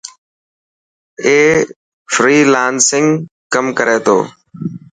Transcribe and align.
اي 1.25 1.37
فرالانس 2.13 2.87
ڪم 3.53 3.65
ڪري 3.77 3.97
تو. 4.05 4.17